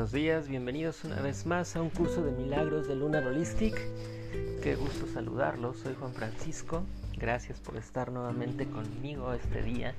[0.00, 3.78] buenos días, bienvenidos una vez más a un curso de milagros de Lunar Holistic.
[4.62, 6.84] Qué gusto saludarlos, soy Juan Francisco,
[7.18, 9.94] gracias por estar nuevamente conmigo este día.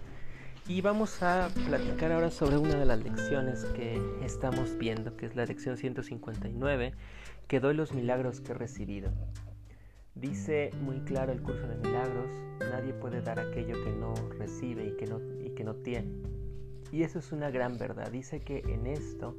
[0.67, 5.35] Y vamos a platicar ahora sobre una de las lecciones que estamos viendo, que es
[5.35, 6.93] la lección 159,
[7.47, 9.11] que doy los milagros que he recibido.
[10.15, 12.25] Dice muy claro el curso de milagros,
[12.59, 16.11] nadie puede dar aquello que no recibe y que no, y que no tiene.
[16.91, 18.09] Y eso es una gran verdad.
[18.11, 19.37] Dice que en esto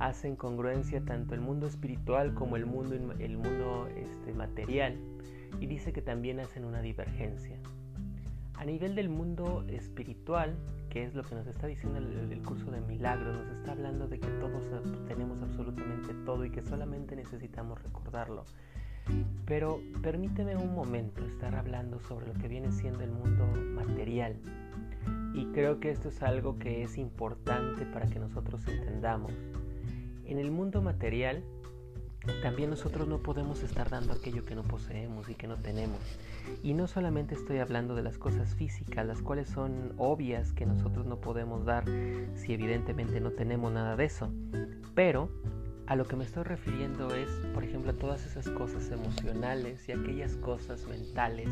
[0.00, 4.98] hacen congruencia tanto el mundo espiritual como el mundo, el mundo este, material.
[5.60, 7.56] Y dice que también hacen una divergencia.
[8.54, 10.56] A nivel del mundo espiritual,
[10.88, 14.08] que es lo que nos está diciendo el, el, curso de milagros, nos está hablando
[14.08, 14.64] de que todos
[15.06, 18.44] tenemos absolutamente todo y que solamente necesitamos recordarlo.
[19.44, 24.36] Pero permíteme un momento estar hablando sobre lo que viene siendo el mundo material,
[25.34, 29.32] y creo que esto es algo que es importante para que nosotros entendamos.
[30.30, 31.42] En el mundo material,
[32.40, 35.98] también nosotros no podemos estar dando aquello que no poseemos y que no tenemos.
[36.62, 41.04] Y no solamente estoy hablando de las cosas físicas, las cuales son obvias que nosotros
[41.04, 41.84] no podemos dar
[42.36, 44.30] si evidentemente no tenemos nada de eso.
[44.94, 45.32] Pero
[45.88, 49.92] a lo que me estoy refiriendo es, por ejemplo, a todas esas cosas emocionales y
[49.92, 51.48] aquellas cosas mentales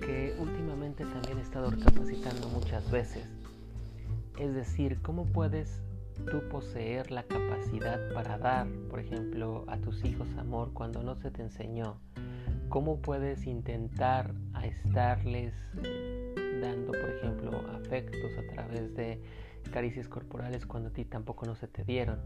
[0.00, 3.24] que últimamente también he estado capacitando muchas veces.
[4.36, 5.80] Es decir, ¿cómo puedes
[6.26, 11.30] tú poseer la capacidad para dar, por ejemplo, a tus hijos amor cuando no se
[11.30, 12.00] te enseñó?
[12.68, 19.20] ¿Cómo puedes intentar a estarles eh, dando, por ejemplo, afectos a través de
[19.72, 22.20] caricias corporales cuando a ti tampoco no se te dieron?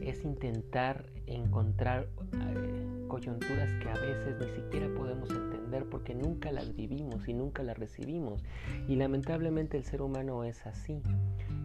[0.00, 6.74] Es intentar encontrar eh, coyunturas que a veces ni siquiera podemos entender porque nunca las
[6.74, 8.42] vivimos y nunca las recibimos.
[8.88, 11.02] Y lamentablemente el ser humano es así.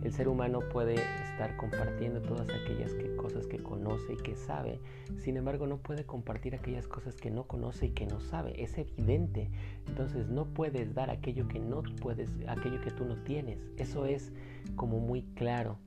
[0.04, 4.81] El ser humano puede estar compartiendo todas aquellas que, cosas que conoce y que sabe,
[5.20, 8.62] sin embargo no puede compartir aquellas cosas que no conoce y que no sabe.
[8.62, 9.50] Es evidente.
[9.88, 13.59] Entonces no puedes dar aquello que no puedes, aquello que tú no tienes.
[13.78, 14.34] Eso es
[14.76, 15.78] como muy claro.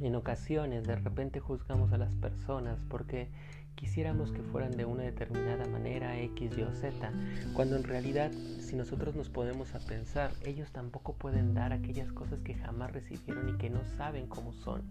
[0.00, 3.28] En ocasiones de repente juzgamos a las personas porque
[3.74, 7.12] quisiéramos que fueran de una determinada manera X, Y o Z,
[7.52, 12.40] cuando en realidad si nosotros nos podemos a pensar, ellos tampoco pueden dar aquellas cosas
[12.42, 14.82] que jamás recibieron y que no saben cómo son.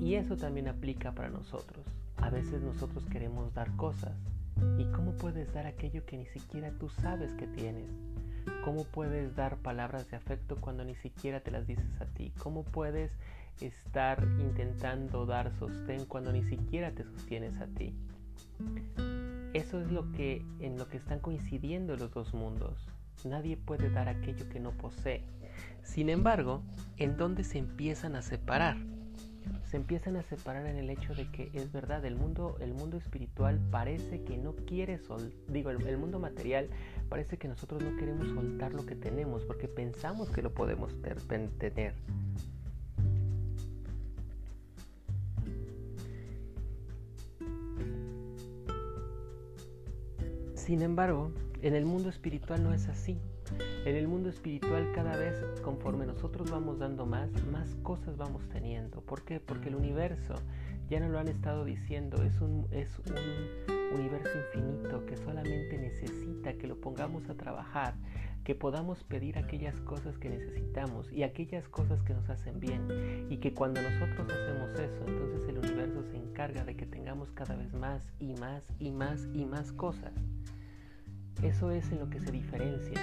[0.00, 1.84] Y eso también aplica para nosotros.
[2.16, 4.16] A veces nosotros queremos dar cosas.
[4.78, 7.90] ¿Y cómo puedes dar aquello que ni siquiera tú sabes que tienes?
[8.64, 12.32] ¿Cómo puedes dar palabras de afecto cuando ni siquiera te las dices a ti?
[12.38, 13.12] ¿Cómo puedes
[13.60, 17.94] estar intentando dar sostén cuando ni siquiera te sostienes a ti.
[19.52, 22.88] Eso es lo que en lo que están coincidiendo los dos mundos.
[23.24, 25.22] Nadie puede dar aquello que no posee.
[25.82, 26.62] Sin embargo,
[26.96, 28.76] ¿en dónde se empiezan a separar?
[29.64, 32.96] Se empiezan a separar en el hecho de que es verdad, el mundo, el mundo
[32.96, 36.68] espiritual parece que no quiere sol, digo, el, mundo material
[37.08, 40.94] parece que nosotros no queremos soltar lo que tenemos porque pensamos que lo podemos
[41.58, 41.94] tener.
[50.64, 53.18] Sin embargo, en el mundo espiritual no es así.
[53.84, 59.00] En el mundo espiritual cada vez conforme nosotros vamos dando más, más cosas vamos teniendo.
[59.00, 59.40] ¿Por qué?
[59.40, 60.36] Porque el universo,
[60.88, 66.52] ya no lo han estado diciendo, es un, es un universo infinito que solamente necesita
[66.52, 67.94] que lo pongamos a trabajar,
[68.44, 73.26] que podamos pedir aquellas cosas que necesitamos y aquellas cosas que nos hacen bien.
[73.30, 77.56] Y que cuando nosotros hacemos eso, entonces el universo se encarga de que tengamos cada
[77.56, 80.12] vez más y más y más y más cosas.
[81.42, 83.00] Eso es en lo que se diferencia.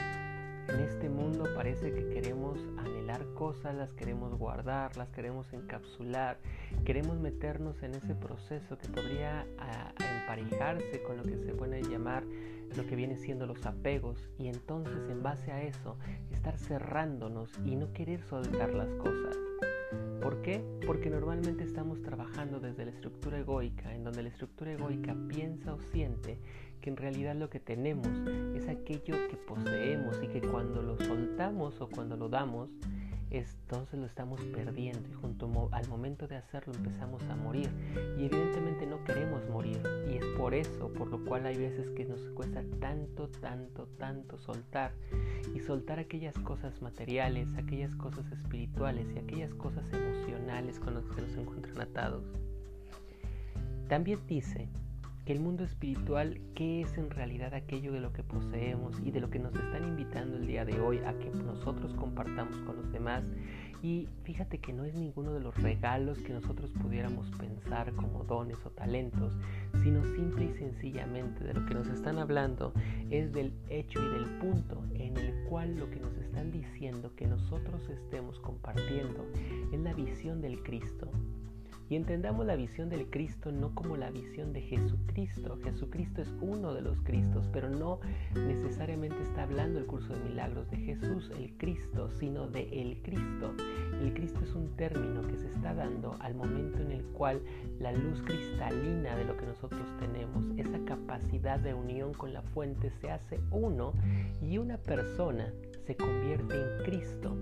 [0.69, 6.38] En este mundo parece que queremos anhelar cosas, las queremos guardar, las queremos encapsular,
[6.85, 9.45] queremos meternos en ese proceso que podría
[10.22, 12.23] emparejarse con lo que se puede llamar
[12.78, 15.97] lo que viene siendo los apegos y entonces en base a eso
[16.31, 19.35] estar cerrándonos y no querer soltar las cosas.
[20.22, 20.64] ¿Por qué?
[20.85, 25.79] Porque normalmente estamos trabajando desde la estructura egoica, en donde la estructura egoica piensa o
[25.79, 26.37] siente
[26.79, 28.08] que en realidad lo que tenemos
[28.55, 32.70] es aquello que poseemos y que cuando lo soltamos o cuando lo damos,
[33.31, 37.70] entonces lo estamos perdiendo y junto al momento de hacerlo empezamos a morir.
[38.17, 42.05] Y evidentemente no queremos morir y es por eso por lo cual hay veces que
[42.05, 44.93] nos cuesta tanto tanto tanto soltar
[45.53, 51.22] y soltar aquellas cosas materiales aquellas cosas espirituales y aquellas cosas emocionales con las que
[51.22, 52.23] nos encuentran atados.
[53.87, 54.70] También dice
[55.31, 59.29] el mundo espiritual, ¿qué es en realidad aquello de lo que poseemos y de lo
[59.29, 63.23] que nos están invitando el día de hoy a que nosotros compartamos con los demás?
[63.81, 68.58] Y fíjate que no es ninguno de los regalos que nosotros pudiéramos pensar como dones
[68.66, 69.37] o talentos,
[69.84, 72.73] sino simple y sencillamente de lo que nos están hablando
[73.09, 77.28] es del hecho y del punto en el cual lo que nos están diciendo que
[77.28, 79.26] nosotros estemos compartiendo
[79.72, 81.09] es la visión del Cristo,
[81.90, 85.58] y entendamos la visión del Cristo no como la visión de Jesucristo.
[85.64, 88.00] Jesucristo es uno de los Cristos, pero no
[88.36, 93.53] necesariamente está hablando el curso de milagros de Jesús, el Cristo, sino de el Cristo.
[94.02, 97.41] El Cristo es un término que se está dando al momento en el cual
[97.80, 102.91] la luz cristalina de lo que nosotros tenemos, esa capacidad de unión con la fuente
[103.02, 103.94] se hace uno
[104.41, 105.52] y una persona
[105.86, 107.36] se convierte en Cristo.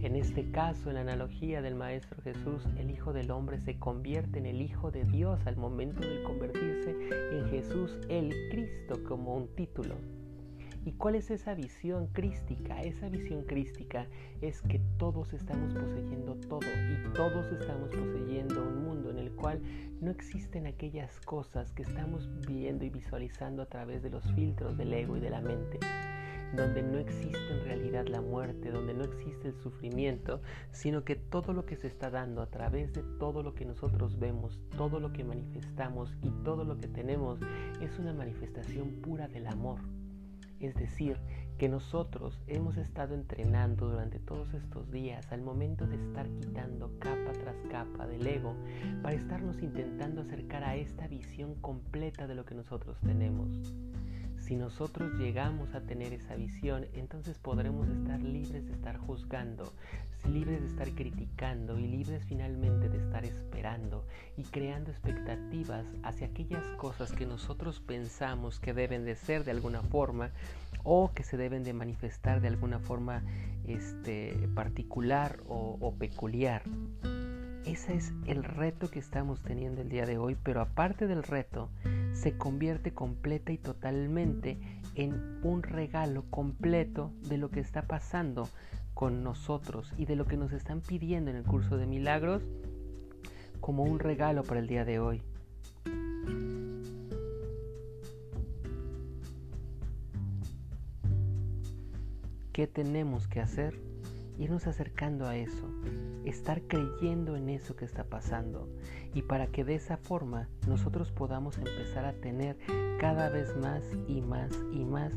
[0.00, 4.38] En este caso, en la analogía del Maestro Jesús, el Hijo del Hombre se convierte
[4.38, 6.94] en el Hijo de Dios al momento de convertirse
[7.32, 9.96] en Jesús el Cristo como un título.
[10.84, 12.80] ¿Y cuál es esa visión crística?
[12.80, 14.06] Esa visión crística
[14.40, 19.60] es que todos estamos poseyendo todo y todos estamos poseyendo un mundo en el cual
[20.00, 24.94] no existen aquellas cosas que estamos viendo y visualizando a través de los filtros del
[24.94, 25.80] ego y de la mente
[26.54, 30.40] donde no existe en realidad la muerte, donde no existe el sufrimiento,
[30.72, 34.18] sino que todo lo que se está dando a través de todo lo que nosotros
[34.18, 37.40] vemos, todo lo que manifestamos y todo lo que tenemos
[37.80, 39.80] es una manifestación pura del amor.
[40.60, 41.18] Es decir,
[41.58, 47.32] que nosotros hemos estado entrenando durante todos estos días al momento de estar quitando capa
[47.32, 48.54] tras capa del ego
[49.02, 53.74] para estarnos intentando acercar a esta visión completa de lo que nosotros tenemos.
[54.48, 59.70] Si nosotros llegamos a tener esa visión, entonces podremos estar libres de estar juzgando,
[60.26, 64.06] libres de estar criticando y libres finalmente de estar esperando
[64.38, 69.82] y creando expectativas hacia aquellas cosas que nosotros pensamos que deben de ser de alguna
[69.82, 70.30] forma
[70.82, 73.22] o que se deben de manifestar de alguna forma
[73.66, 76.62] este, particular o, o peculiar.
[77.66, 81.68] Ese es el reto que estamos teniendo el día de hoy, pero aparte del reto,
[82.18, 84.58] se convierte completa y totalmente
[84.96, 88.48] en un regalo completo de lo que está pasando
[88.92, 92.42] con nosotros y de lo que nos están pidiendo en el curso de milagros
[93.60, 95.22] como un regalo para el día de hoy.
[102.52, 103.87] ¿Qué tenemos que hacer?
[104.38, 105.68] Irnos acercando a eso,
[106.24, 108.68] estar creyendo en eso que está pasando
[109.12, 112.56] y para que de esa forma nosotros podamos empezar a tener
[113.00, 115.12] cada vez más y más y más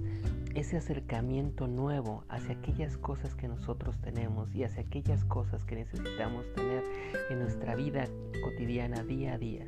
[0.55, 6.51] ese acercamiento nuevo hacia aquellas cosas que nosotros tenemos y hacia aquellas cosas que necesitamos
[6.53, 6.83] tener
[7.29, 8.07] en nuestra vida
[8.43, 9.67] cotidiana día a día.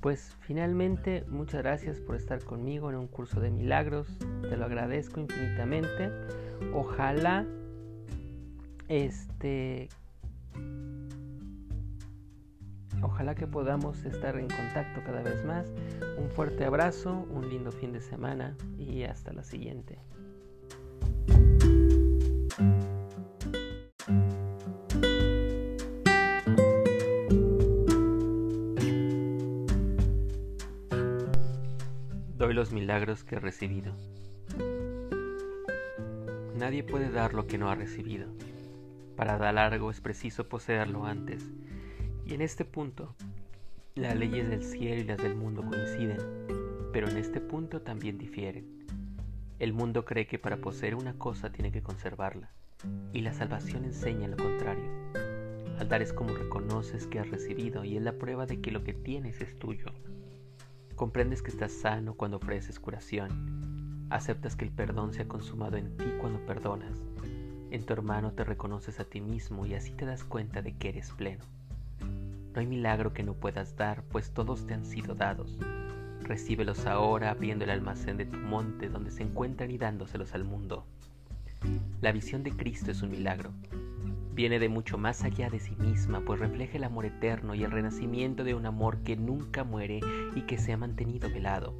[0.00, 4.06] Pues finalmente, muchas gracias por estar conmigo en un curso de milagros.
[4.42, 6.12] Te lo agradezco infinitamente.
[6.74, 7.46] Ojalá
[8.88, 9.88] este
[13.02, 15.66] Ojalá que podamos estar en contacto cada vez más.
[16.18, 19.98] Un fuerte abrazo, un lindo fin de semana y hasta la siguiente.
[32.36, 33.94] Doy los milagros que he recibido.
[36.56, 38.26] Nadie puede dar lo que no ha recibido.
[39.16, 41.50] Para dar algo es preciso poseerlo antes
[42.26, 43.14] y en este punto,
[43.94, 46.18] las leyes del cielo y las del mundo coinciden,
[46.92, 48.84] pero en este punto también difieren.
[49.60, 52.50] El mundo cree que para poseer una cosa tiene que conservarla,
[53.12, 54.90] y la salvación enseña lo contrario.
[55.78, 58.82] Al dar es como reconoces que has recibido y es la prueba de que lo
[58.82, 59.86] que tienes es tuyo.
[60.96, 64.06] Comprendes que estás sano cuando ofreces curación.
[64.10, 67.05] Aceptas que el perdón se ha consumado en ti cuando perdonas.
[67.76, 70.88] En tu hermano te reconoces a ti mismo y así te das cuenta de que
[70.88, 71.44] eres pleno.
[72.54, 75.58] No hay milagro que no puedas dar, pues todos te han sido dados.
[76.22, 80.86] Recíbelos ahora abriendo el almacén de tu monte donde se encuentran y dándoselos al mundo.
[82.00, 83.50] La visión de Cristo es un milagro.
[84.32, 87.72] Viene de mucho más allá de sí misma, pues refleja el amor eterno y el
[87.72, 90.00] renacimiento de un amor que nunca muere
[90.34, 91.74] y que se ha mantenido velado.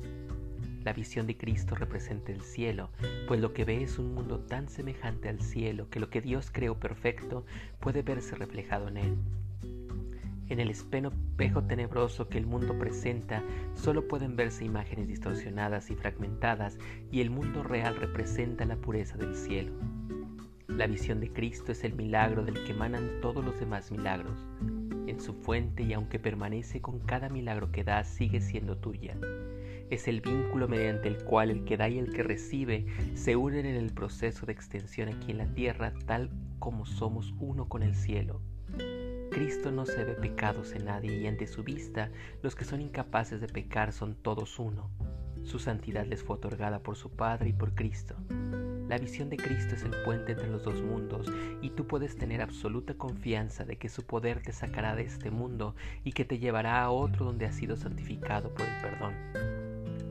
[0.87, 2.91] La visión de Cristo representa el cielo,
[3.27, 6.53] pues lo que ve es un mundo tan semejante al cielo que lo que Dios
[6.53, 7.45] creó perfecto
[7.81, 9.17] puede verse reflejado en él.
[10.49, 13.43] En el espejo tenebroso que el mundo presenta
[13.75, 16.79] solo pueden verse imágenes distorsionadas y fragmentadas
[17.11, 19.73] y el mundo real representa la pureza del cielo.
[20.69, 24.39] La visión de Cristo es el milagro del que emanan todos los demás milagros.
[25.09, 29.17] en su fuente y aunque permanece con cada milagro que da, sigue siendo tuya.
[29.91, 33.67] Es el vínculo mediante el cual el que da y el que recibe se unen
[33.67, 37.95] en el proceso de extensión aquí en la tierra, tal como somos uno con el
[37.95, 38.41] cielo.
[39.31, 42.11] Cristo no se ve pecados en nadie y ante su vista
[42.43, 44.91] los que son incapaces de pecar son todos uno.
[45.45, 48.17] Su santidad les fue otorgada por su Padre y por Cristo.
[48.89, 51.27] La visión de Cristo es el puente entre los dos mundos
[51.61, 55.75] y tú puedes tener absoluta confianza de que su poder te sacará de este mundo
[56.03, 59.56] y que te llevará a otro donde has sido santificado por el perdón.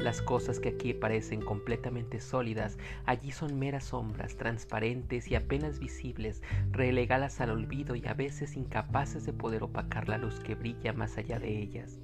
[0.05, 6.43] Las cosas que aquí parecen completamente sólidas, allí son meras sombras, transparentes y apenas visibles,
[6.69, 11.17] relegadas al olvido y a veces incapaces de poder opacar la luz que brilla más
[11.17, 11.97] allá de ellas.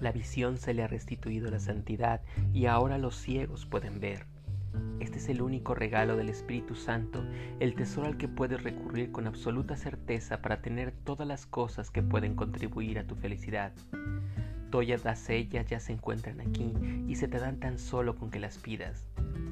[0.00, 2.22] La visión se le ha restituido la santidad
[2.54, 4.24] y ahora los ciegos pueden ver.
[5.00, 7.26] Este es el único regalo del Espíritu Santo,
[7.60, 12.02] el tesoro al que puedes recurrir con absoluta certeza para tener todas las cosas que
[12.02, 13.74] pueden contribuir a tu felicidad.
[14.72, 16.72] Todas las ellas ya se encuentran aquí
[17.06, 19.04] y se te dan tan solo con que las pidas.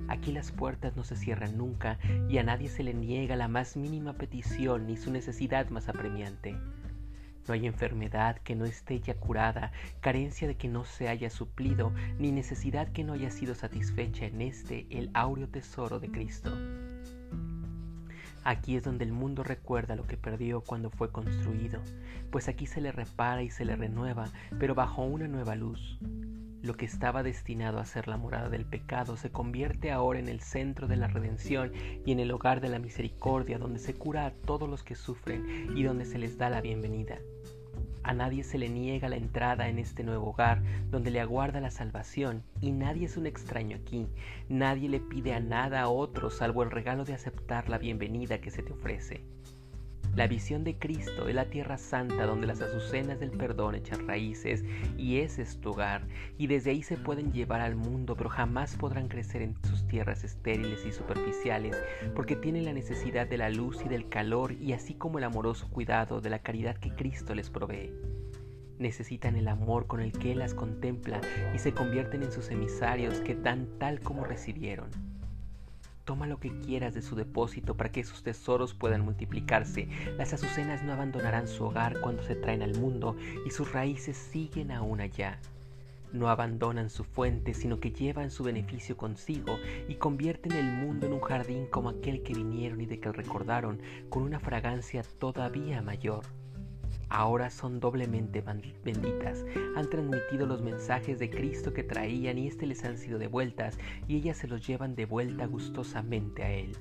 [0.08, 1.98] Aquí las puertas no se cierran nunca
[2.30, 6.56] y a nadie se le niega la más mínima petición ni su necesidad más apremiante.
[7.46, 11.92] No hay enfermedad que no esté ya curada, carencia de que no se haya suplido,
[12.18, 16.50] ni necesidad que no haya sido satisfecha en este, el áureo tesoro de Cristo.
[18.42, 21.80] Aquí es donde el mundo recuerda lo que perdió cuando fue construido,
[22.30, 25.98] pues aquí se le repara y se le renueva, pero bajo una nueva luz.
[26.62, 30.40] Lo que estaba destinado a ser la morada del pecado se convierte ahora en el
[30.40, 31.72] centro de la redención
[32.04, 35.76] y en el hogar de la misericordia, donde se cura a todos los que sufren
[35.76, 37.18] y donde se les da la bienvenida.
[38.02, 41.70] A nadie se le niega la entrada en este nuevo hogar donde le aguarda la
[41.70, 44.08] salvación y nadie es un extraño aquí.
[44.48, 48.50] Nadie le pide a nada a otro salvo el regalo de aceptar la bienvenida que
[48.50, 49.22] se te ofrece.
[50.16, 54.64] La visión de Cristo es la tierra santa donde las azucenas del perdón echan raíces
[54.98, 56.02] y ese es tu hogar
[56.36, 60.24] y desde ahí se pueden llevar al mundo pero jamás podrán crecer en sus tierras
[60.24, 61.80] estériles y superficiales
[62.16, 65.68] porque tienen la necesidad de la luz y del calor y así como el amoroso
[65.70, 67.92] cuidado de la caridad que Cristo les provee.
[68.78, 71.20] Necesitan el amor con el que Él las contempla
[71.54, 75.09] y se convierten en sus emisarios que dan tal como recibieron.
[76.10, 79.86] Toma lo que quieras de su depósito para que sus tesoros puedan multiplicarse.
[80.18, 83.14] Las azucenas no abandonarán su hogar cuando se traen al mundo
[83.46, 85.38] y sus raíces siguen aún allá.
[86.12, 89.56] No abandonan su fuente, sino que llevan su beneficio consigo
[89.88, 93.78] y convierten el mundo en un jardín como aquel que vinieron y de que recordaron,
[94.08, 96.24] con una fragancia todavía mayor
[97.10, 99.44] ahora son doblemente benditas.
[99.76, 104.16] Han transmitido los mensajes de Cristo que traían y éste les han sido devueltas y
[104.16, 106.76] ellas se los llevan de vuelta gustosamente a Él.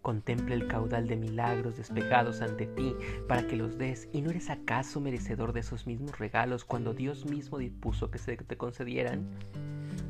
[0.00, 2.94] Contempla el caudal de milagros despegados ante ti
[3.26, 7.24] para que los des y no eres acaso merecedor de esos mismos regalos cuando Dios
[7.24, 9.26] mismo dispuso que se te concedieran.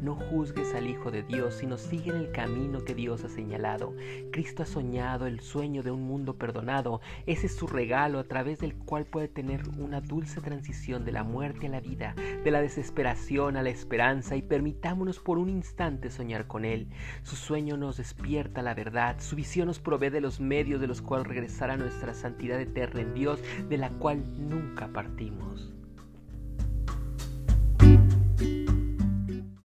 [0.05, 3.95] No juzgues al Hijo de Dios, sino sigue en el camino que Dios ha señalado.
[4.33, 7.01] Cristo ha soñado el sueño de un mundo perdonado.
[7.25, 11.25] Ese es su regalo a través del cual puede tener una dulce transición de la
[11.25, 16.11] muerte a la vida, de la desesperación a la esperanza y permitámonos por un instante
[16.11, 16.91] soñar con Él.
[17.23, 21.01] Su sueño nos despierta la verdad, su visión nos provee de los medios de los
[21.01, 25.73] cuales regresar a nuestra santidad eterna en Dios, de la cual nunca partimos.